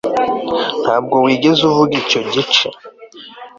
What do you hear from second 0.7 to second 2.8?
ntabwo wigeze uvuga icyo gice